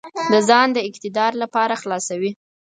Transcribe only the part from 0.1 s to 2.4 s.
د ځان د اقتدار لپاره خلاصوي.